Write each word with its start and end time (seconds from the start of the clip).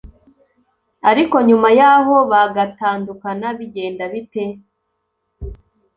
ariko 1.09 1.35
nyuma 1.47 1.69
yaho 1.79 2.15
bagatandukana 2.31 3.47
bigenda 3.57 4.03
bite 4.13 4.43